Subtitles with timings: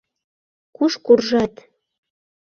[0.75, 1.53] Куш куржат!..